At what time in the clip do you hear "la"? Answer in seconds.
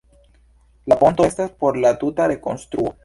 0.93-0.97, 1.85-1.93